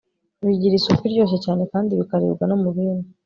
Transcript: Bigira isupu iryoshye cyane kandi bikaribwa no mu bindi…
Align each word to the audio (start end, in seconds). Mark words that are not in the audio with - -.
Bigira 0.45 0.75
isupu 0.77 1.01
iryoshye 1.07 1.37
cyane 1.45 1.63
kandi 1.71 1.97
bikaribwa 1.99 2.43
no 2.47 2.57
mu 2.61 2.69
bindi… 2.75 3.09